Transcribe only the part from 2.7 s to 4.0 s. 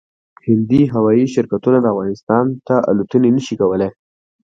الوتنې نشي کولای